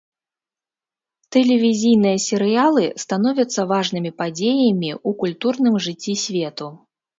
Тэлевізійныя 1.35 2.17
серыялы 2.29 2.83
становяцца 3.05 3.67
важнымі 3.73 4.11
падзеямі 4.23 4.91
ў 5.07 5.21
культурным 5.23 5.81
жыцці 5.89 6.21
свету. 6.27 6.67